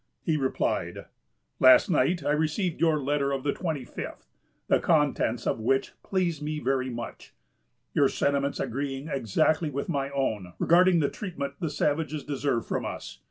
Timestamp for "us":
12.83-13.19